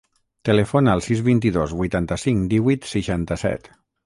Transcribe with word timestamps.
Telefona 0.47 0.95
al 0.97 1.03
sis, 1.07 1.21
vint-i-dos, 1.27 1.75
vuitanta-cinc, 1.83 2.49
divuit, 2.55 2.89
seixanta-set. 2.95 3.73